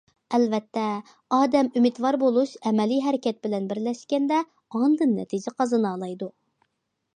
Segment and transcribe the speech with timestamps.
[0.35, 0.85] ئەلۋەتتە
[1.37, 4.41] ئادەم ئۈمىدۋار بولۇش ئەمەلىي ھەرىكەت بىلەن بىرلەشكەندە
[4.81, 6.35] ئاندىن نەتىجە قازىنالايدۇ.